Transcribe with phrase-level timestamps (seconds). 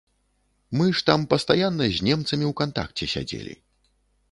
[0.79, 3.53] Мы ж там пастаянна з немцамі ў кантакце сядзелі.